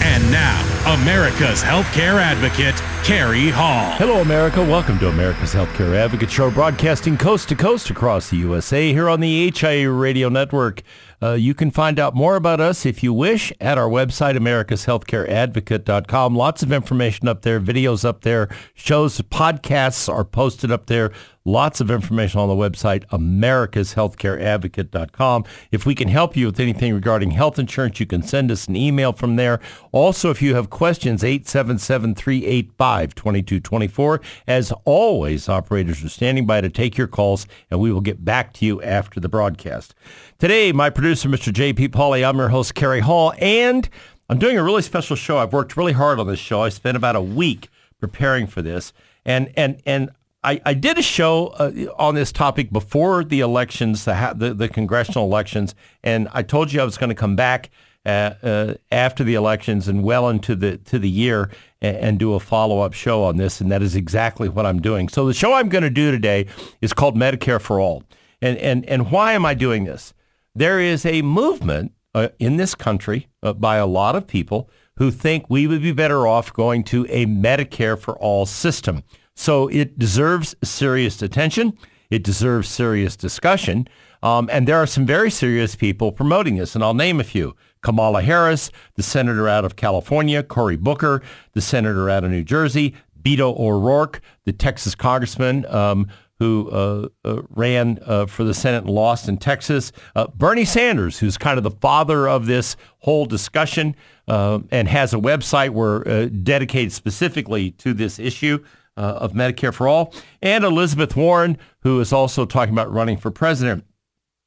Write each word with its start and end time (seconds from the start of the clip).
And 0.00 0.30
now, 0.30 0.60
America's 0.94 1.62
Healthcare 1.62 2.20
Advocate, 2.20 2.74
Carrie 3.04 3.50
Hall. 3.50 3.92
Hello, 3.92 4.20
America. 4.20 4.62
Welcome 4.62 4.98
to 5.00 5.08
America's 5.08 5.52
Healthcare 5.52 5.94
Advocate 5.94 6.30
Show, 6.30 6.50
broadcasting 6.50 7.18
coast 7.18 7.48
to 7.50 7.54
coast 7.54 7.90
across 7.90 8.30
the 8.30 8.36
USA 8.38 8.92
here 8.92 9.08
on 9.08 9.20
the 9.20 9.50
HIA 9.50 9.90
Radio 9.90 10.28
Network. 10.28 10.82
Uh, 11.22 11.32
you 11.32 11.54
can 11.54 11.70
find 11.70 11.98
out 11.98 12.14
more 12.14 12.36
about 12.36 12.60
us 12.60 12.86
if 12.86 13.02
you 13.02 13.12
wish 13.12 13.52
at 13.60 13.76
our 13.76 13.88
website, 13.88 14.36
americashealthcareadvocate.com. 14.36 16.34
Lots 16.34 16.62
of 16.62 16.72
information 16.72 17.28
up 17.28 17.42
there, 17.42 17.60
videos 17.60 18.04
up 18.04 18.22
there, 18.22 18.48
shows, 18.74 19.20
podcasts 19.20 20.12
are 20.12 20.24
posted 20.24 20.72
up 20.72 20.86
there. 20.86 21.12
Lots 21.46 21.80
of 21.80 21.90
information 21.90 22.38
on 22.38 22.48
the 22.48 22.54
website, 22.54 23.06
americashealthcareadvocate.com. 23.06 25.44
If 25.72 25.86
we 25.86 25.94
can 25.94 26.08
help 26.08 26.36
you 26.36 26.44
with 26.46 26.60
anything 26.60 26.92
regarding 26.92 27.30
health 27.30 27.58
insurance, 27.58 27.98
you 27.98 28.04
can 28.04 28.22
send 28.22 28.50
us 28.50 28.68
an 28.68 28.76
email 28.76 29.14
from 29.14 29.36
there. 29.36 29.58
Also, 29.90 30.28
if 30.30 30.42
you 30.42 30.54
have 30.54 30.68
questions, 30.68 31.22
877-385-2224. 31.22 34.22
As 34.46 34.70
always, 34.84 35.48
operators 35.48 36.04
are 36.04 36.10
standing 36.10 36.44
by 36.44 36.60
to 36.60 36.68
take 36.68 36.98
your 36.98 37.06
calls, 37.06 37.46
and 37.70 37.80
we 37.80 37.90
will 37.90 38.02
get 38.02 38.22
back 38.22 38.52
to 38.54 38.66
you 38.66 38.82
after 38.82 39.18
the 39.18 39.30
broadcast. 39.30 39.94
Today, 40.38 40.72
my 40.72 40.90
producer, 40.90 41.09
Mr. 41.10 41.52
J.P. 41.52 41.88
Pauly, 41.88 42.26
I'm 42.26 42.36
your 42.36 42.50
host, 42.50 42.76
Carrie 42.76 43.00
Hall, 43.00 43.32
and 43.38 43.88
I'm 44.28 44.38
doing 44.38 44.56
a 44.56 44.62
really 44.62 44.80
special 44.80 45.16
show. 45.16 45.38
I've 45.38 45.52
worked 45.52 45.76
really 45.76 45.92
hard 45.92 46.20
on 46.20 46.28
this 46.28 46.38
show. 46.38 46.62
I 46.62 46.68
spent 46.68 46.96
about 46.96 47.16
a 47.16 47.20
week 47.20 47.68
preparing 47.98 48.46
for 48.46 48.62
this, 48.62 48.92
and 49.24 49.52
and 49.56 49.82
and 49.84 50.10
I, 50.44 50.60
I 50.64 50.74
did 50.74 50.98
a 50.98 51.02
show 51.02 51.48
uh, 51.48 51.72
on 51.98 52.14
this 52.14 52.30
topic 52.30 52.70
before 52.70 53.24
the 53.24 53.40
elections, 53.40 54.04
the, 54.04 54.14
ha- 54.14 54.34
the 54.34 54.54
the 54.54 54.68
congressional 54.68 55.24
elections, 55.24 55.74
and 56.04 56.28
I 56.32 56.42
told 56.42 56.72
you 56.72 56.80
I 56.80 56.84
was 56.84 56.96
going 56.96 57.08
to 57.08 57.16
come 57.16 57.34
back 57.34 57.70
uh, 58.06 58.34
uh, 58.40 58.74
after 58.92 59.24
the 59.24 59.34
elections 59.34 59.88
and 59.88 60.04
well 60.04 60.28
into 60.28 60.54
the 60.54 60.76
to 60.76 61.00
the 61.00 61.10
year 61.10 61.50
and, 61.82 61.96
and 61.96 62.18
do 62.20 62.34
a 62.34 62.40
follow 62.40 62.82
up 62.82 62.92
show 62.92 63.24
on 63.24 63.36
this, 63.36 63.60
and 63.60 63.72
that 63.72 63.82
is 63.82 63.96
exactly 63.96 64.48
what 64.48 64.64
I'm 64.64 64.80
doing. 64.80 65.08
So 65.08 65.26
the 65.26 65.34
show 65.34 65.54
I'm 65.54 65.68
going 65.68 65.82
to 65.82 65.90
do 65.90 66.12
today 66.12 66.46
is 66.80 66.92
called 66.92 67.16
Medicare 67.16 67.60
for 67.60 67.80
All, 67.80 68.04
and 68.40 68.56
and 68.58 68.84
and 68.86 69.10
why 69.10 69.32
am 69.32 69.44
I 69.44 69.54
doing 69.54 69.86
this? 69.86 70.14
There 70.54 70.80
is 70.80 71.06
a 71.06 71.22
movement 71.22 71.92
uh, 72.14 72.28
in 72.38 72.56
this 72.56 72.74
country 72.74 73.28
uh, 73.42 73.52
by 73.52 73.76
a 73.76 73.86
lot 73.86 74.16
of 74.16 74.26
people 74.26 74.68
who 74.96 75.10
think 75.10 75.48
we 75.48 75.66
would 75.66 75.82
be 75.82 75.92
better 75.92 76.26
off 76.26 76.52
going 76.52 76.82
to 76.84 77.06
a 77.08 77.24
Medicare 77.26 77.98
for 77.98 78.18
all 78.18 78.46
system. 78.46 79.04
So 79.36 79.68
it 79.68 79.98
deserves 79.98 80.56
serious 80.62 81.22
attention. 81.22 81.78
It 82.10 82.24
deserves 82.24 82.68
serious 82.68 83.16
discussion. 83.16 83.86
Um, 84.22 84.50
and 84.52 84.66
there 84.66 84.76
are 84.76 84.86
some 84.86 85.06
very 85.06 85.30
serious 85.30 85.76
people 85.76 86.12
promoting 86.12 86.56
this, 86.56 86.74
and 86.74 86.84
I'll 86.84 86.94
name 86.94 87.20
a 87.20 87.24
few. 87.24 87.54
Kamala 87.80 88.20
Harris, 88.20 88.70
the 88.96 89.02
senator 89.02 89.48
out 89.48 89.64
of 89.64 89.76
California, 89.76 90.42
Cory 90.42 90.76
Booker, 90.76 91.22
the 91.52 91.62
senator 91.62 92.10
out 92.10 92.24
of 92.24 92.30
New 92.30 92.44
Jersey, 92.44 92.94
Beto 93.22 93.58
O'Rourke, 93.58 94.20
the 94.44 94.52
Texas 94.52 94.94
congressman 94.94 95.64
um, 95.66 96.08
who 96.40 96.70
uh, 96.70 97.08
uh, 97.22 97.42
ran 97.50 97.98
uh, 98.06 98.24
for 98.24 98.44
the 98.44 98.54
Senate 98.54 98.84
and 98.84 98.90
lost 98.90 99.28
in 99.28 99.36
Texas, 99.36 99.92
uh, 100.16 100.26
Bernie 100.34 100.64
Sanders, 100.64 101.18
who's 101.18 101.36
kind 101.36 101.58
of 101.58 101.64
the 101.64 101.70
father 101.70 102.26
of 102.26 102.46
this 102.46 102.76
whole 103.00 103.26
discussion 103.26 103.94
uh, 104.26 104.58
and 104.70 104.88
has 104.88 105.12
a 105.12 105.18
website 105.18 105.70
where 105.70 106.08
uh, 106.08 106.28
dedicated 106.42 106.92
specifically 106.92 107.72
to 107.72 107.92
this 107.92 108.18
issue 108.18 108.64
of 108.96 109.32
Medicare 109.32 109.72
for 109.72 109.88
all, 109.88 110.12
and 110.42 110.62
Elizabeth 110.62 111.16
Warren, 111.16 111.56
who 111.80 112.00
is 112.00 112.12
also 112.12 112.44
talking 112.44 112.74
about 112.74 112.92
running 112.92 113.16
for 113.16 113.30
president. 113.30 113.82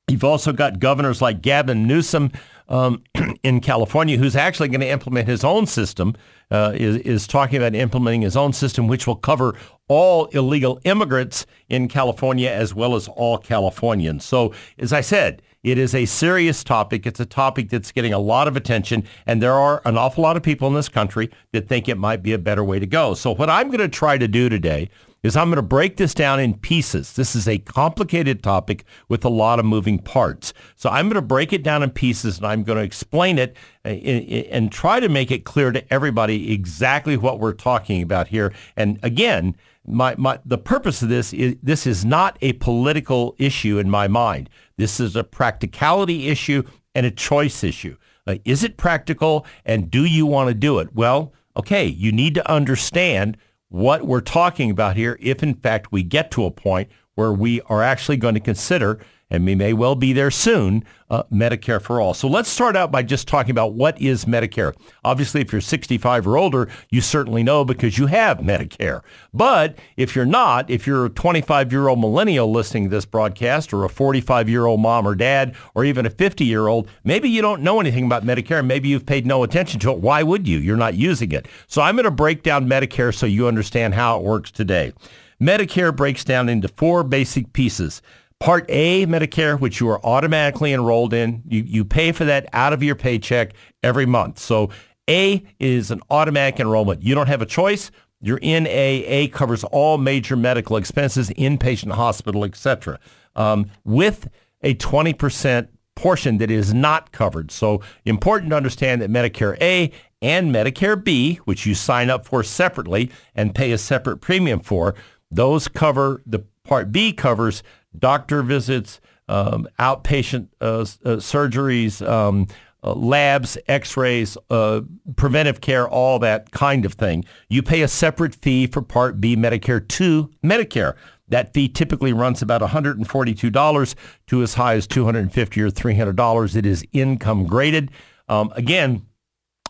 You've 0.07 0.23
also 0.23 0.53
got 0.53 0.79
governors 0.79 1.23
like 1.23 1.41
Gavin 1.41 1.87
Newsom 1.87 2.31
um, 2.69 3.03
in 3.43 3.59
California, 3.61 4.17
who's 4.17 4.35
actually 4.35 4.69
going 4.69 4.81
to 4.81 4.89
implement 4.89 5.27
his 5.27 5.43
own 5.43 5.65
system, 5.65 6.15
uh, 6.51 6.73
is, 6.75 6.97
is 6.97 7.27
talking 7.27 7.57
about 7.57 7.75
implementing 7.75 8.21
his 8.21 8.37
own 8.37 8.53
system, 8.53 8.87
which 8.87 9.07
will 9.07 9.15
cover 9.15 9.55
all 9.87 10.25
illegal 10.27 10.79
immigrants 10.83 11.45
in 11.69 11.87
California 11.87 12.49
as 12.49 12.73
well 12.73 12.95
as 12.95 13.07
all 13.07 13.37
Californians. 13.37 14.23
So, 14.23 14.53
as 14.77 14.93
I 14.93 15.01
said, 15.01 15.41
it 15.63 15.77
is 15.77 15.95
a 15.95 16.05
serious 16.05 16.63
topic. 16.63 17.05
It's 17.05 17.19
a 17.19 17.25
topic 17.25 17.69
that's 17.69 17.91
getting 17.91 18.13
a 18.13 18.19
lot 18.19 18.47
of 18.47 18.57
attention, 18.57 19.05
and 19.25 19.41
there 19.41 19.53
are 19.53 19.81
an 19.85 19.97
awful 19.97 20.21
lot 20.21 20.35
of 20.35 20.43
people 20.43 20.67
in 20.67 20.73
this 20.73 20.89
country 20.89 21.29
that 21.53 21.69
think 21.69 21.87
it 21.87 21.97
might 21.97 22.21
be 22.21 22.33
a 22.33 22.37
better 22.37 22.63
way 22.63 22.79
to 22.79 22.85
go. 22.85 23.13
So 23.13 23.33
what 23.33 23.49
I'm 23.49 23.67
going 23.67 23.79
to 23.79 23.87
try 23.87 24.17
to 24.17 24.27
do 24.27 24.49
today 24.49 24.89
is 25.23 25.37
I'm 25.37 25.47
going 25.47 25.55
to 25.55 25.61
break 25.61 25.97
this 25.97 26.13
down 26.13 26.39
in 26.39 26.55
pieces. 26.55 27.13
This 27.13 27.35
is 27.35 27.47
a 27.47 27.57
complicated 27.57 28.43
topic 28.43 28.83
with 29.07 29.23
a 29.23 29.29
lot 29.29 29.57
of 29.57 29.65
moving 29.65 29.97
parts. 29.97 30.53
So 30.75 30.89
I'm 30.89 31.05
going 31.05 31.15
to 31.15 31.21
break 31.21 31.53
it 31.53 31.63
down 31.63 31.81
in 31.81 31.89
pieces 31.89 32.37
and 32.37 32.45
I'm 32.45 32.63
going 32.63 32.77
to 32.77 32.83
explain 32.83 33.39
it 33.39 33.55
uh, 33.85 33.89
and 33.89 34.71
try 34.71 34.99
to 34.99 35.07
make 35.07 35.31
it 35.31 35.45
clear 35.45 35.71
to 35.71 35.93
everybody 35.93 36.53
exactly 36.53 37.15
what 37.15 37.39
we're 37.39 37.53
talking 37.53 38.01
about 38.01 38.27
here. 38.27 38.53
And 38.75 38.99
again, 39.01 39.55
my, 39.87 40.15
my, 40.17 40.39
the 40.45 40.57
purpose 40.57 41.01
of 41.01 41.09
this 41.09 41.33
is 41.33 41.55
this 41.63 41.87
is 41.87 42.05
not 42.05 42.37
a 42.41 42.53
political 42.53 43.35
issue 43.37 43.79
in 43.79 43.89
my 43.89 44.07
mind. 44.07 44.49
This 44.77 44.99
is 44.99 45.15
a 45.15 45.23
practicality 45.23 46.27
issue 46.27 46.63
and 46.95 47.05
a 47.05 47.11
choice 47.11 47.63
issue. 47.63 47.97
Uh, 48.25 48.35
is 48.45 48.63
it 48.63 48.77
practical 48.77 49.45
and 49.65 49.89
do 49.89 50.05
you 50.05 50.25
want 50.25 50.49
to 50.49 50.53
do 50.53 50.79
it? 50.79 50.93
Well, 50.93 51.33
okay, 51.57 51.85
you 51.85 52.11
need 52.11 52.35
to 52.35 52.51
understand 52.51 53.37
what 53.73 54.05
we're 54.05 54.21
talking 54.21 54.69
about 54.69 54.95
here 54.95 55.17
if 55.19 55.41
in 55.41 55.55
fact 55.55 55.91
we 55.91 56.03
get 56.03 56.29
to 56.29 56.45
a 56.45 56.51
point 56.51 56.87
where 57.15 57.33
we 57.33 57.59
are 57.61 57.81
actually 57.81 58.17
going 58.17 58.35
to 58.35 58.39
consider, 58.39 58.99
and 59.33 59.45
we 59.45 59.55
may 59.55 59.73
well 59.73 59.95
be 59.95 60.13
there 60.13 60.29
soon, 60.29 60.85
uh, 61.09 61.23
Medicare 61.23 61.81
for 61.81 61.99
all. 61.99 62.13
So 62.13 62.27
let's 62.27 62.47
start 62.47 62.75
out 62.75 62.91
by 62.91 63.01
just 63.01 63.27
talking 63.27 63.49
about 63.49 63.73
what 63.73 63.99
is 63.99 64.25
Medicare. 64.25 64.75
Obviously, 65.03 65.41
if 65.41 65.51
you're 65.51 65.59
65 65.59 66.27
or 66.27 66.37
older, 66.37 66.69
you 66.91 67.01
certainly 67.01 67.41
know 67.41 67.65
because 67.65 67.97
you 67.97 68.05
have 68.05 68.37
Medicare. 68.37 69.01
But 69.33 69.79
if 69.97 70.15
you're 70.15 70.25
not, 70.25 70.69
if 70.69 70.85
you're 70.85 71.07
a 71.07 71.09
25-year-old 71.09 71.99
millennial 71.99 72.51
listening 72.51 72.83
to 72.83 72.89
this 72.89 73.05
broadcast 73.05 73.73
or 73.73 73.83
a 73.83 73.89
45-year-old 73.89 74.79
mom 74.79 75.07
or 75.07 75.15
dad 75.15 75.55
or 75.73 75.83
even 75.83 76.05
a 76.05 76.11
50-year-old, 76.11 76.87
maybe 77.03 77.27
you 77.27 77.41
don't 77.41 77.63
know 77.63 77.79
anything 77.79 78.05
about 78.05 78.23
Medicare. 78.23 78.63
Maybe 78.63 78.89
you've 78.89 79.07
paid 79.07 79.25
no 79.25 79.41
attention 79.41 79.79
to 79.81 79.91
it. 79.91 79.97
Why 79.97 80.21
would 80.21 80.47
you? 80.47 80.59
You're 80.59 80.77
not 80.77 80.93
using 80.93 81.31
it. 81.31 81.47
So 81.65 81.81
I'm 81.81 81.95
going 81.95 82.05
to 82.05 82.11
break 82.11 82.43
down 82.43 82.67
Medicare 82.67 83.13
so 83.13 83.25
you 83.25 83.47
understand 83.47 83.95
how 83.95 84.19
it 84.19 84.23
works 84.23 84.51
today. 84.51 84.93
Medicare 85.41 85.93
breaks 85.93 86.23
down 86.23 86.47
into 86.47 86.67
four 86.69 87.03
basic 87.03 87.51
pieces. 87.51 88.01
Part 88.43 88.65
A 88.67 89.05
Medicare, 89.05 89.57
which 89.57 89.79
you 89.79 89.87
are 89.87 90.05
automatically 90.05 90.73
enrolled 90.73 91.13
in, 91.13 91.43
you, 91.47 91.63
you 91.63 91.85
pay 91.85 92.11
for 92.11 92.25
that 92.25 92.49
out 92.51 92.73
of 92.73 92.83
your 92.83 92.93
paycheck 92.93 93.53
every 93.81 94.05
month. 94.05 94.37
So 94.37 94.69
A 95.09 95.41
is 95.61 95.91
an 95.91 96.01
automatic 96.09 96.59
enrollment. 96.59 97.01
You 97.03 97.15
don't 97.15 97.27
have 97.27 97.41
a 97.41 97.45
choice. 97.45 97.89
You're 98.19 98.41
in 98.41 98.67
A. 98.67 99.05
A 99.05 99.27
covers 99.29 99.63
all 99.63 99.97
major 99.97 100.35
medical 100.35 100.75
expenses, 100.75 101.29
inpatient 101.29 101.93
hospital, 101.93 102.43
etc. 102.43 102.99
Um, 103.37 103.67
with 103.85 104.27
a 104.61 104.75
20% 104.75 105.69
portion 105.95 106.37
that 106.39 106.51
is 106.51 106.73
not 106.73 107.13
covered. 107.13 107.49
So 107.49 107.79
important 108.03 108.49
to 108.49 108.57
understand 108.57 109.01
that 109.01 109.09
Medicare 109.09 109.55
A 109.61 109.89
and 110.21 110.53
Medicare 110.53 111.01
B, 111.01 111.35
which 111.45 111.65
you 111.65 111.75
sign 111.75 112.09
up 112.09 112.25
for 112.25 112.43
separately 112.43 113.09
and 113.35 113.55
pay 113.55 113.71
a 113.71 113.77
separate 113.77 114.17
premium 114.17 114.59
for, 114.59 114.95
those 115.31 115.69
cover, 115.69 116.21
the 116.25 116.43
Part 116.63 116.91
B 116.93 117.11
covers 117.11 117.61
doctor 117.97 118.41
visits, 118.41 118.99
um, 119.27 119.67
outpatient 119.79 120.49
uh, 120.61 120.81
uh, 120.81 120.85
surgeries, 121.17 122.05
um, 122.07 122.47
uh, 122.83 122.93
labs, 122.93 123.57
x-rays, 123.67 124.37
uh, 124.49 124.81
preventive 125.15 125.61
care, 125.61 125.87
all 125.87 126.19
that 126.19 126.51
kind 126.51 126.85
of 126.85 126.93
thing. 126.93 127.23
You 127.47 127.63
pay 127.63 127.81
a 127.81 127.87
separate 127.87 128.35
fee 128.35 128.67
for 128.67 128.81
Part 128.81 129.21
B 129.21 129.37
Medicare 129.37 129.85
to 129.87 130.29
Medicare. 130.43 130.95
That 131.29 131.53
fee 131.53 131.69
typically 131.69 132.11
runs 132.11 132.41
about 132.41 132.61
$142 132.61 133.95
to 134.27 134.41
as 134.43 134.53
high 134.55 134.75
as 134.75 134.85
250 134.85 135.61
or 135.61 135.69
$300. 135.69 136.55
It 136.55 136.65
is 136.65 136.85
income 136.91 137.45
graded. 137.45 137.89
Um, 138.27 138.51
again, 138.55 139.05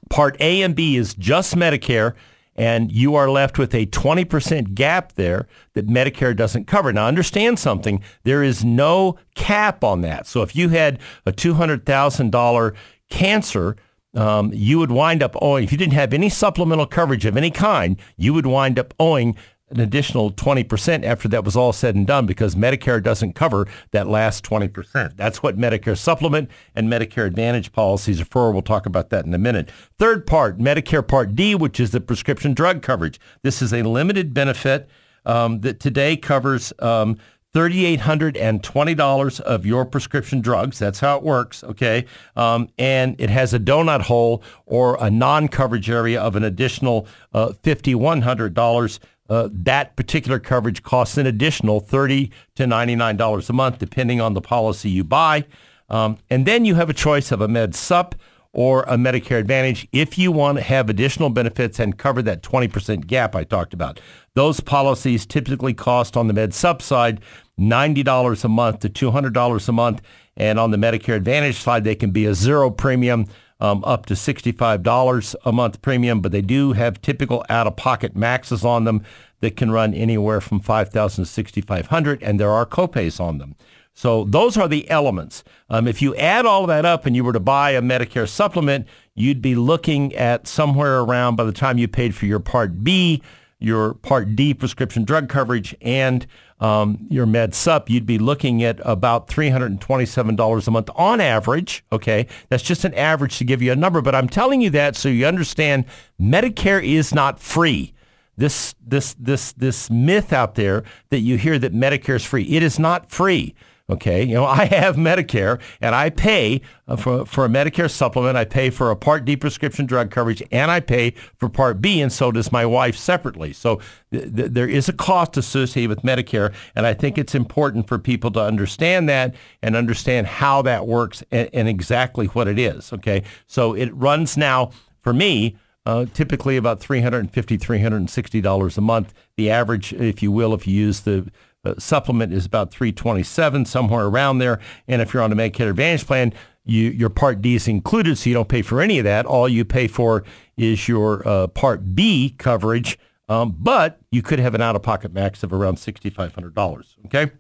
Part 0.10 0.36
A 0.40 0.62
and 0.64 0.76
B 0.76 0.98
is 0.98 1.14
just 1.14 1.56
Medicare, 1.56 2.14
and 2.56 2.92
you 2.92 3.16
are 3.16 3.30
left 3.30 3.58
with 3.58 3.74
a 3.74 3.86
20% 3.88 4.74
gap 4.76 5.14
there 5.14 5.48
that 5.74 5.88
Medicare 5.88 6.36
doesn't 6.36 6.68
cover. 6.68 6.94
Now, 6.94 7.08
understand 7.08 7.60
something. 7.60 8.02
There 8.24 8.44
is 8.44 8.64
no 8.64 9.18
cap 9.36 9.84
on 9.84 10.02
that. 10.02 10.28
So 10.28 10.42
if 10.42 10.56
you 10.56 10.70
had 10.70 11.00
a 11.26 11.32
$200,000 11.32 12.76
cancer, 13.10 13.76
um, 14.16 14.52
you 14.54 14.78
would 14.80 14.92
wind 14.92 15.24
up 15.24 15.36
owing, 15.42 15.64
if 15.64 15.72
you 15.72 15.78
didn't 15.78 15.94
have 15.94 16.14
any 16.14 16.30
supplemental 16.30 16.86
coverage 16.86 17.26
of 17.26 17.36
any 17.36 17.50
kind, 17.50 17.98
you 18.16 18.34
would 18.34 18.46
wind 18.46 18.78
up 18.78 18.94
owing 19.00 19.36
an 19.74 19.80
additional 19.80 20.32
20% 20.32 21.04
after 21.04 21.28
that 21.28 21.44
was 21.44 21.56
all 21.56 21.74
said 21.74 21.96
and 21.96 22.08
done 22.08 22.26
because 22.26 22.56
Medicare 22.56 23.02
doesn't 23.02 23.34
cover 23.34 23.68
that 23.92 24.08
last 24.08 24.44
20%. 24.44 25.16
That's 25.16 25.42
what 25.42 25.58
Medicare 25.58 25.98
supplement 25.98 26.50
and 26.76 26.90
Medicare 26.90 27.26
Advantage 27.26 27.72
policies 27.72 28.22
are 28.22 28.26
for. 28.26 28.52
We'll 28.52 28.62
talk 28.62 28.86
about 28.86 29.10
that 29.10 29.26
in 29.26 29.34
a 29.34 29.38
minute. 29.38 29.72
Third 29.98 30.26
part, 30.28 30.58
Medicare 30.60 31.08
Part 31.08 31.36
D, 31.36 31.56
which 31.56 31.80
is 31.80 31.92
the 31.92 32.02
prescription 32.02 32.54
drug 32.54 32.82
coverage. 32.82 33.20
This 33.42 33.62
is 33.62 33.74
a 33.74 33.84
limited 33.84 34.34
benefit 34.34 34.90
um, 35.26 35.62
that 35.62 35.80
today 35.80 36.18
covers 36.18 36.74
um, 36.80 37.18
$3,820 37.54 39.40
of 39.42 39.66
your 39.66 39.86
prescription 39.86 40.42
drugs. 40.42 40.80
That's 40.80 41.00
how 41.00 41.18
it 41.18 41.24
works, 41.24 41.64
okay? 41.64 42.06
Um, 42.36 42.70
and 42.80 43.16
it 43.22 43.30
has 43.30 43.54
a 43.54 43.60
donut 43.60 44.02
hole 44.02 44.42
or 44.66 44.98
a 45.00 45.12
non-coverage 45.12 45.88
area 45.90 46.20
of 46.20 46.36
an 46.36 46.44
additional 46.44 47.08
uh, 47.32 47.50
$5,100 47.62 49.00
uh, 49.30 49.50
that 49.52 49.96
particular 49.96 50.40
coverage 50.40 50.84
costs 50.84 51.18
an 51.18 51.26
additional 51.26 51.80
30 51.80 52.32
to 52.56 52.66
$99 52.66 53.50
a 53.50 53.54
month, 53.54 53.80
depending 53.80 54.20
on 54.20 54.34
the 54.34 54.42
policy 54.42 54.90
you 54.90 55.04
buy. 55.04 55.46
Um, 55.90 56.18
and 56.30 56.46
then 56.46 56.66
you 56.66 56.76
have 56.76 56.90
a 56.90 56.94
choice 56.94 57.32
of 57.32 57.42
a 57.42 57.48
Med 57.48 57.76
Sup 57.76 58.16
or 58.52 58.84
a 58.84 58.96
Medicare 58.96 59.40
Advantage 59.40 59.88
if 59.92 60.18
you 60.18 60.32
want 60.32 60.58
to 60.58 60.64
have 60.64 60.90
additional 60.90 61.30
benefits 61.30 61.80
and 61.80 61.98
cover 61.98 62.22
that 62.22 62.44
20% 62.44 63.08
gap 63.08 63.36
I 63.36 63.44
talked 63.44 63.74
about. 63.74 64.00
Those 64.36 64.60
policies 64.60 65.26
typically 65.26 65.74
cost 65.74 66.16
on 66.16 66.28
the 66.28 66.34
Med 66.34 66.54
Sup 66.54 66.82
side 66.82 67.20
$90 67.60 68.44
a 68.44 68.48
month 68.48 68.80
to 68.80 68.90
$200 68.90 69.70
a 69.70 69.72
month. 69.72 70.02
And 70.36 70.60
on 70.60 70.72
the 70.72 70.78
Medicare 70.78 71.16
Advantage 71.16 71.58
side, 71.58 71.84
they 71.84 71.96
can 71.96 72.12
be 72.12 72.26
a 72.26 72.34
zero 72.34 72.72
premium 72.72 73.28
um, 73.64 73.82
up 73.86 74.06
to 74.08 74.14
$65 74.14 75.36
a 75.46 75.52
month 75.54 75.82
premium, 75.82 76.20
but 76.20 76.34
they 76.34 76.42
do 76.42 76.74
have 76.74 77.02
typical 77.02 77.46
out-of-pocket 77.50 78.14
maxes 78.14 78.66
on 78.66 78.84
them 78.84 79.04
that 79.40 79.56
can 79.56 79.72
run 79.72 79.94
anywhere 79.94 80.42
from 80.42 80.60
5,000 80.60 81.24
to 81.24 81.30
6,500, 81.30 82.22
and 82.22 82.40
there 82.40 82.52
are 82.52 82.66
copays 82.66 83.22
on 83.22 83.38
them. 83.38 83.56
So 83.94 84.26
those 84.26 84.58
are 84.58 84.68
the 84.68 84.90
elements. 84.90 85.46
Um, 85.70 85.88
if 85.88 86.02
you 86.02 86.14
add 86.16 86.46
all 86.46 86.68
that 86.68 86.84
up 86.84 87.06
and 87.06 87.16
you 87.16 87.24
were 87.24 87.32
to 87.32 87.40
buy 87.40 87.72
a 87.72 87.82
Medicare 87.82 88.28
supplement, 88.28 88.86
you'd 89.16 89.42
be 89.42 89.56
looking 89.56 90.14
at 90.14 90.46
somewhere 90.46 91.00
around, 91.00 91.38
by 91.38 91.46
the 91.46 91.52
time 91.54 91.78
you 91.78 91.88
paid 91.88 92.16
for 92.16 92.26
your 92.26 92.40
Part 92.40 92.84
B, 92.84 93.22
your 93.60 93.94
Part 93.94 94.36
D 94.36 94.54
prescription 94.54 95.06
drug 95.06 95.30
coverage, 95.30 95.74
and 95.82 96.28
um, 96.64 97.06
your 97.10 97.26
Med 97.26 97.54
Sup, 97.54 97.90
you'd 97.90 98.06
be 98.06 98.18
looking 98.18 98.64
at 98.64 98.80
about 98.86 99.28
$327 99.28 100.68
a 100.68 100.72
month 100.72 100.90
on 100.96 101.20
average. 101.20 101.84
Okay, 101.92 102.26
that's 102.48 102.64
just 102.64 102.86
an 102.86 102.94
average 102.94 103.38
to 103.40 103.44
give 103.44 103.62
you 103.62 103.74
a 103.74 103.76
number, 103.76 104.02
but 104.02 104.16
I'm 104.16 104.30
telling 104.30 104.62
you 104.62 104.70
that 104.70 104.96
so 104.96 105.10
you 105.10 105.26
understand 105.26 105.84
Medicare 106.20 106.82
is 106.82 107.14
not 107.14 107.40
free. 107.40 107.94
This 108.38 108.74
this 108.82 109.14
this 109.20 109.52
this 109.52 109.90
myth 109.90 110.32
out 110.32 110.56
there 110.56 110.84
that 111.10 111.20
you 111.20 111.38
hear 111.38 111.60
that 111.60 111.74
Medicare 111.74 112.16
is 112.16 112.24
free, 112.24 112.44
it 112.44 112.64
is 112.64 112.80
not 112.80 113.12
free. 113.12 113.54
Okay, 113.90 114.24
you 114.24 114.34
know, 114.34 114.46
I 114.64 114.66
have 114.66 114.96
Medicare 114.96 115.60
and 115.82 115.94
I 115.94 116.10
pay 116.10 116.62
uh, 116.88 116.96
for, 116.96 117.26
for 117.26 117.46
a 117.46 117.50
Medicare 117.50 117.92
supplement. 117.92 118.38
I 118.38 118.46
pay 118.46 118.70
for 118.70 118.92
a 118.92 118.96
Part 118.96 119.26
D 119.26 119.36
prescription 119.36 119.86
drug 119.86 120.10
coverage 120.10 120.42
and 120.52 120.72
I 120.72 120.80
pay 120.80 121.12
for 121.36 121.50
Part 121.50 121.82
B 121.82 122.02
and 122.02 122.12
so 122.12 122.32
does 122.32 122.52
my 122.52 122.66
wife 122.66 122.96
separately. 122.96 123.52
So 123.52 123.82
th- 124.12 124.36
th- 124.36 124.52
there 124.52 124.68
is 124.68 124.88
a 124.88 124.94
cost 124.94 125.36
associated 125.36 125.90
with 125.90 126.02
Medicare 126.02 126.54
and 126.76 126.86
I 126.86 126.94
think 126.94 127.18
it's 127.18 127.36
important 127.36 127.88
for 127.88 128.00
people 128.00 128.32
to 128.32 128.42
understand 128.42 129.10
that 129.10 129.36
and 129.62 129.76
understand 129.76 130.28
how 130.28 130.62
that 130.62 130.88
works 130.88 131.24
and, 131.32 131.50
and 131.54 131.68
exactly 131.68 132.28
what 132.28 132.48
it 132.48 132.58
is. 132.58 132.94
Okay, 132.94 133.24
so 133.48 133.74
it 133.74 133.94
runs 133.94 134.38
now 134.38 134.72
for 135.02 135.14
me 135.14 135.58
uh, 135.86 136.06
typically 136.14 136.56
about 136.56 136.80
$350, 136.80 137.30
$360 137.30 138.78
a 138.78 138.82
month. 138.82 139.14
The 139.36 139.50
average, 139.52 139.92
if 139.92 140.24
you 140.24 140.32
will, 140.32 140.54
if 140.54 140.66
you 140.66 140.74
use 140.74 141.02
the 141.02 141.30
uh, 141.64 141.76
supplement 141.78 142.34
is 142.34 142.46
about 142.46 142.72
327, 142.72 143.66
somewhere 143.66 144.06
around 144.06 144.40
there. 144.40 144.60
And 144.88 145.02
if 145.02 145.14
you're 145.14 145.24
on 145.24 145.32
a 145.32 145.36
Medicare 145.36 145.70
Advantage 145.70 146.06
plan, 146.06 146.34
you, 146.66 146.90
your 146.90 147.10
Part 147.10 147.42
D 147.42 147.56
is 147.56 147.68
included, 147.68 148.18
so 148.18 148.30
you 148.30 148.34
don't 148.34 148.50
pay 148.50 148.62
for 148.62 148.82
any 148.82 148.98
of 149.00 149.04
that. 149.04 149.26
All 149.26 149.50
you 149.50 149.66
pay 149.66 149.88
for 149.88 150.24
is 150.58 150.88
your 150.88 151.28
uh, 151.28 151.48
Part 151.48 151.96
B 151.96 152.36
coverage, 152.38 152.98
um, 153.28 153.56
but 153.58 154.00
you 154.12 154.22
could 154.22 154.40
have 154.40 154.56
an 154.56 154.62
out-of-pocket 154.62 155.14
max 155.14 155.44
of 155.44 155.52
around 155.52 155.76
$6,500. 155.76 156.86
Okay, 157.06 157.32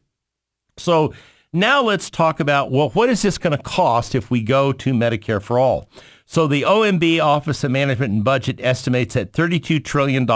so 0.77 1.13
now 1.53 1.81
let's 1.81 2.09
talk 2.09 2.39
about 2.39 2.71
well, 2.71 2.89
what 2.89 3.09
is 3.09 3.21
this 3.21 3.37
going 3.37 3.55
to 3.55 3.61
cost 3.61 4.15
if 4.15 4.31
we 4.31 4.41
go 4.41 4.73
to 4.73 4.93
Medicare 4.93 5.41
for 5.41 5.59
all? 5.59 5.89
So 6.25 6.47
the 6.47 6.63
OMB 6.63 7.21
Office 7.21 7.63
of 7.63 7.71
Management 7.71 8.13
and 8.13 8.23
Budget 8.23 8.59
estimates 8.61 9.13
that 9.13 9.33
$32 9.33 9.83
trillion 9.83 10.27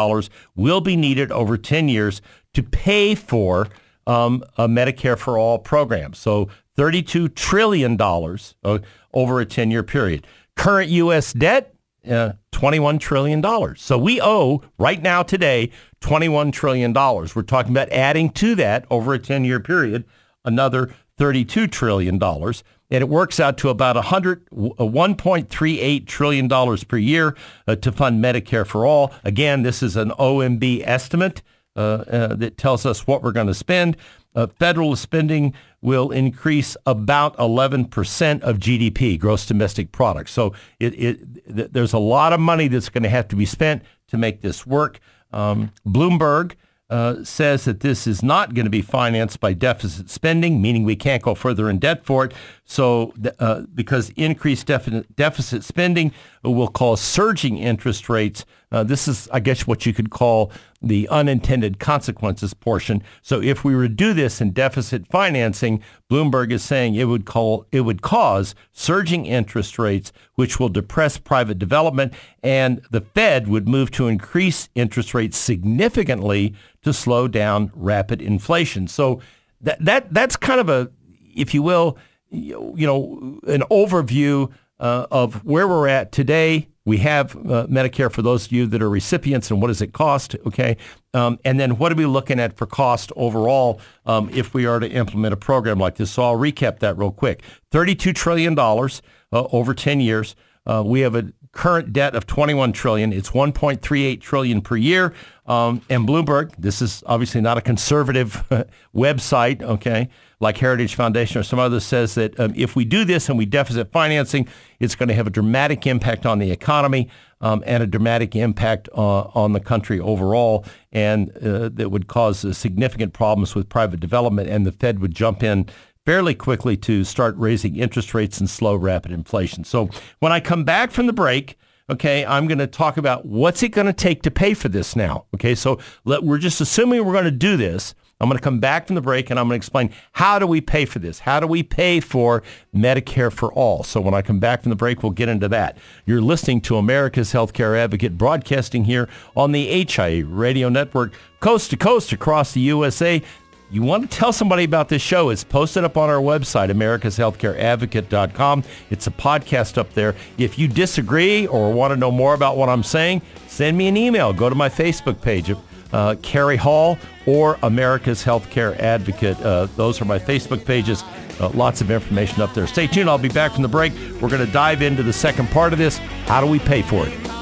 will 0.56 0.82
be 0.82 0.96
needed 0.96 1.32
over 1.32 1.58
10 1.58 1.90
years 1.90 2.22
to 2.58 2.64
pay 2.64 3.14
for 3.14 3.68
um, 4.08 4.44
a 4.58 4.68
Medicare 4.68 5.18
for 5.18 5.38
All 5.38 5.60
program. 5.60 6.14
So 6.14 6.50
$32 6.76 7.36
trillion 7.36 8.02
uh, 8.02 8.80
over 9.14 9.40
a 9.40 9.46
10-year 9.46 9.84
period. 9.84 10.26
Current 10.56 10.90
U.S. 10.90 11.34
debt, 11.34 11.76
uh, 12.10 12.34
$21 12.52 13.00
trillion. 13.00 13.76
So 13.76 14.00
we 14.00 14.20
owe 14.20 14.64
right 14.80 15.00
now 15.00 15.22
today 15.22 15.70
$21 16.02 16.52
trillion. 16.52 16.94
We're 16.94 17.44
talking 17.44 17.72
about 17.72 17.92
adding 17.92 18.32
to 18.32 18.56
that 18.56 18.86
over 18.90 19.14
a 19.14 19.20
10-year 19.20 19.60
period 19.60 20.06
another 20.44 20.96
$32 21.20 21.70
trillion. 21.70 22.22
And 22.24 23.02
it 23.02 23.10
works 23.10 23.40
out 23.40 23.58
to 23.60 23.70
about 23.70 23.98
100, 23.98 24.50
$1.38 24.50 26.08
trillion 26.08 26.78
per 26.88 26.98
year 26.98 27.36
uh, 27.68 27.76
to 27.76 27.92
fund 27.92 28.24
Medicare 28.24 28.66
for 28.66 28.86
all. 28.86 29.14
Again, 29.24 29.62
this 29.62 29.84
is 29.84 29.96
an 29.96 30.12
OMB 30.12 30.88
estimate 30.88 31.42
uh, 31.42 31.42
uh, 31.42 31.57
that 31.78 32.58
tells 32.58 32.86
us 32.86 33.08
what 33.08 33.24
we're 33.24 33.32
going 33.32 33.48
to 33.48 33.54
spend. 33.54 33.98
Uh, 34.36 34.46
federal 34.46 34.96
spending 34.96 35.52
will 35.82 36.12
increase 36.12 36.78
about 36.86 37.36
11% 37.38 38.42
of 38.42 38.58
GDP, 38.58 39.20
gross 39.20 39.48
domestic 39.48 39.92
product. 39.92 40.30
So 40.30 40.54
it, 40.80 40.94
it, 40.94 41.56
th- 41.56 41.70
there's 41.72 41.94
a 41.94 41.98
lot 41.98 42.34
of 42.34 42.40
money 42.40 42.68
that's 42.68 42.90
going 42.90 43.02
to 43.02 43.10
have 43.10 43.28
to 43.30 43.36
be 43.36 43.46
spent 43.46 43.82
to 44.10 44.18
make 44.18 44.42
this 44.42 44.66
work. 44.68 45.00
Um, 45.32 45.72
Bloomberg 45.88 46.54
uh, 46.90 47.24
says 47.24 47.66
that 47.66 47.80
this 47.82 48.08
is 48.08 48.24
not 48.24 48.54
going 48.54 48.66
to 48.66 48.72
be 48.72 48.82
financed 48.82 49.40
by 49.40 49.54
deficit 49.54 50.10
spending, 50.10 50.62
meaning 50.62 50.84
we 50.84 50.96
can't 50.96 51.24
go 51.24 51.36
further 51.36 51.70
in 51.70 51.80
debt 51.80 52.06
for 52.06 52.26
it. 52.26 52.34
So, 52.70 53.14
uh, 53.40 53.62
because 53.74 54.10
increased 54.18 54.68
deficit, 54.68 55.16
deficit 55.16 55.64
spending 55.64 56.12
will 56.44 56.68
cause 56.68 57.00
surging 57.00 57.58
interest 57.58 58.10
rates. 58.10 58.46
Uh, 58.74 58.84
this 58.84 59.08
is, 59.08 59.30
I 59.32 59.40
guess, 59.40 59.66
what 59.66 59.86
you 59.86 59.94
could 59.94 60.10
call 60.10 60.52
the 60.82 61.08
unintended 61.08 61.80
consequences 61.80 62.54
portion. 62.54 63.04
So, 63.22 63.42
if 63.42 63.64
we 63.64 63.74
were 63.74 63.88
to 63.88 63.94
do 63.94 64.14
this 64.14 64.42
in 64.42 64.52
deficit 64.52 65.08
financing, 65.08 65.82
Bloomberg 66.12 66.52
is 66.52 66.62
saying 66.62 66.96
it 66.96 67.06
would 67.06 67.26
call 67.26 67.66
it 67.72 67.82
would 67.82 68.02
cause 68.02 68.54
surging 68.74 69.26
interest 69.26 69.80
rates, 69.80 70.12
which 70.36 70.60
will 70.60 70.68
depress 70.68 71.18
private 71.18 71.58
development, 71.58 72.14
and 72.44 72.82
the 72.92 73.00
Fed 73.00 73.48
would 73.48 73.70
move 73.70 73.92
to 73.92 74.10
increase 74.10 74.68
interest 74.76 75.14
rates 75.14 75.38
significantly 75.38 76.54
to 76.82 76.92
slow 76.92 77.30
down 77.30 77.72
rapid 77.74 78.22
inflation. 78.22 78.90
So, 78.90 79.22
that 79.62 79.84
that 79.86 80.14
that's 80.14 80.36
kind 80.36 80.60
of 80.60 80.68
a, 80.68 80.92
if 81.34 81.54
you 81.54 81.64
will 81.64 81.98
you 82.30 82.86
know, 82.86 83.40
an 83.48 83.62
overview 83.72 84.52
uh, 84.80 85.08
of 85.12 85.44
where 85.46 85.68
we're 85.68 85.88
at 85.88 86.12
today. 86.12 86.68
We 86.86 86.98
have 87.00 87.36
uh, 87.36 87.68
Medicare 87.68 88.12
for 88.12 88.22
those 88.22 88.46
of 88.46 88.54
you 88.54 88.66
that 88.68 88.82
are 88.82 88.90
recipients 88.90 89.52
and 89.52 89.62
what 89.62 89.68
does 89.68 89.82
it 89.82 89.92
cost, 89.92 90.36
okay? 90.46 90.78
Um, 91.14 91.38
and 91.44 91.60
then 91.60 91.78
what 91.78 91.92
are 91.92 91.96
we 91.96 92.06
looking 92.06 92.40
at 92.40 92.56
for 92.56 92.66
cost 92.66 93.12
overall 93.18 93.82
um, 94.06 94.30
if 94.32 94.54
we 94.54 94.66
are 94.66 94.80
to 94.80 94.90
implement 94.90 95.34
a 95.34 95.38
program 95.38 95.80
like 95.80 95.96
this? 95.96 96.12
So 96.12 96.24
I'll 96.24 96.38
recap 96.38 96.80
that 96.80 96.98
real 96.98 97.12
quick. 97.12 97.44
$32 97.74 98.16
trillion 98.16 98.58
uh, 98.58 98.88
over 99.32 99.74
10 99.74 100.00
years. 100.00 100.36
Uh, 100.66 100.84
we 100.86 101.02
have 101.02 101.16
a 101.16 101.34
current 101.58 101.92
debt 101.92 102.16
of 102.16 102.26
21 102.28 102.72
trillion. 102.72 103.12
It's 103.12 103.32
1.38 103.32 104.22
trillion 104.22 104.62
per 104.62 104.78
year. 104.78 105.14
Um, 105.46 105.82
and 105.90 106.08
Bloomberg, 106.08 106.54
this 106.58 106.82
is 106.82 107.04
obviously 107.06 107.42
not 107.42 107.58
a 107.58 107.62
conservative 107.62 108.46
website, 108.96 109.62
okay? 109.62 110.10
like 110.40 110.58
Heritage 110.58 110.96
Foundation 110.96 111.40
or 111.40 111.44
some 111.44 111.60
others 111.60 111.84
says 111.84 112.16
that 112.16 112.40
um, 112.40 112.54
if 112.56 112.76
we 112.76 112.86
do 112.86 113.04
this 113.06 113.28
and 113.28 113.38
we 113.38 113.46
deficit 113.46 113.92
financing, 113.92 114.48
it's 114.80 114.96
going 114.96 115.10
to 115.10 115.16
have 115.16 115.26
a 115.26 115.32
dramatic 115.32 115.88
impact 115.88 116.26
on 116.26 116.38
the 116.40 116.52
economy 116.52 117.10
um, 117.42 117.64
and 117.66 117.82
a 117.82 117.88
dramatic 117.88 118.36
impact 118.36 118.88
uh, 118.96 119.22
on 119.34 119.54
the 119.54 119.60
country 119.60 120.00
overall, 120.00 120.66
and 120.92 121.36
uh, 121.38 121.70
that 121.70 121.90
would 121.90 122.08
cause 122.08 122.44
uh, 122.46 122.54
significant 122.54 123.14
problems 123.14 123.56
with 123.56 123.70
private 123.70 124.00
development, 124.00 124.50
and 124.50 124.66
the 124.66 124.72
Fed 124.72 125.00
would 125.00 125.14
jump 125.14 125.44
in 125.44 125.68
fairly 126.08 126.34
quickly 126.34 126.78
to 126.78 127.04
start 127.04 127.36
raising 127.36 127.76
interest 127.76 128.14
rates 128.14 128.40
and 128.40 128.50
slow 128.50 128.78
rapid 128.78 129.12
inflation. 129.12 129.66
So 129.66 129.90
when 130.20 130.32
I 130.32 130.40
come 130.40 130.64
back 130.64 130.90
from 130.90 131.06
the 131.06 131.12
break, 131.12 131.58
okay, 131.90 132.26
I'm 132.26 132.48
going 132.48 132.60
to 132.60 132.68
talk 132.68 132.96
about 132.96 133.26
what's 133.26 133.62
it 133.62 133.74
going 133.74 133.88
to 133.88 133.94
take 133.94 134.24
to 134.24 134.32
pay 134.32 134.54
for 134.54 134.70
this 134.70 134.96
now. 134.96 135.26
Okay, 135.36 135.54
so 135.54 135.80
let, 136.06 136.24
we're 136.24 136.38
just 136.38 136.62
assuming 136.62 137.04
we're 137.04 137.12
going 137.12 137.26
to 137.26 137.32
do 137.32 137.58
this. 137.58 137.94
I'm 138.22 138.30
going 138.30 138.38
to 138.38 138.44
come 138.44 138.62
back 138.62 138.88
from 138.88 138.96
the 138.96 139.02
break 139.02 139.30
and 139.30 139.38
I'm 139.38 139.48
going 139.48 139.60
to 139.60 139.62
explain 139.62 139.92
how 140.14 140.40
do 140.40 140.48
we 140.48 140.62
pay 140.62 140.86
for 140.86 141.00
this? 141.00 141.20
How 141.20 141.42
do 141.42 141.46
we 141.46 141.62
pay 141.62 142.00
for 142.00 142.42
Medicare 142.74 143.32
for 143.32 143.52
all? 143.52 143.84
So 143.84 144.00
when 144.00 144.14
I 144.14 144.22
come 144.22 144.40
back 144.40 144.64
from 144.64 144.70
the 144.70 144.78
break, 144.78 145.04
we'll 145.04 145.12
get 145.12 145.28
into 145.28 145.50
that. 145.50 145.78
You're 146.06 146.22
listening 146.22 146.62
to 146.62 146.78
America's 146.78 147.34
Healthcare 147.34 147.78
Advocate 147.78 148.18
broadcasting 148.18 148.86
here 148.86 149.10
on 149.36 149.52
the 149.52 149.86
HIA 149.86 150.26
radio 150.26 150.70
network, 150.70 151.14
coast 151.42 151.70
to 151.72 151.78
coast 151.78 152.14
across 152.14 152.54
the 152.54 152.62
USA 152.62 153.22
you 153.70 153.82
want 153.82 154.10
to 154.10 154.18
tell 154.18 154.32
somebody 154.32 154.64
about 154.64 154.88
this 154.88 155.02
show, 155.02 155.30
it's 155.30 155.44
posted 155.44 155.84
up 155.84 155.98
on 155.98 156.10
our 156.10 156.22
website, 156.22 156.72
americashealthcareadvocate.com. 156.72 158.64
It's 158.90 159.08
a 159.08 159.12
podcast 159.12 159.78
up 159.78 159.94
there. 159.94 160.16
If 160.38 160.58
you 160.58 160.68
disagree 160.68 161.48
or 161.48 161.72
want 161.74 161.92
to 161.92 161.98
know 161.98 162.12
more 162.12 162.34
about 162.34 162.56
what 162.58 162.70
I'm 162.70 162.84
saying, 162.84 163.22
send 163.48 163.78
me 163.78 163.88
an 163.88 163.98
email. 163.98 164.32
Go 164.32 164.50
to 164.50 164.56
my 164.56 164.70
Facebook 164.70 165.22
page, 165.22 165.52
uh, 165.92 166.16
Carrie 166.22 166.56
Hall 166.56 166.98
or 167.26 167.60
America's 167.64 168.24
Healthcare 168.24 168.78
Advocate. 168.80 169.40
Uh, 169.42 169.66
those 169.76 170.02
are 170.02 170.06
my 170.06 170.20
Facebook 170.20 170.66
pages. 170.66 171.04
Uh, 171.40 171.50
lots 171.50 171.82
of 171.82 171.92
information 171.92 172.42
up 172.42 172.54
there. 172.54 172.68
Stay 172.68 172.88
tuned. 172.88 173.10
I'll 173.10 173.18
be 173.18 173.30
back 173.30 173.52
from 173.54 173.64
the 173.64 173.68
break. 173.68 173.94
We're 174.22 174.30
going 174.30 174.46
to 174.46 174.52
dive 174.52 174.82
into 174.82 175.04
the 175.04 175.14
second 175.14 175.50
part 175.50 175.74
of 175.74 175.80
this. 175.80 175.98
How 176.26 176.42
do 176.42 176.48
we 176.48 176.60
pay 176.60 176.82
for 176.82 177.06
it? 177.06 177.37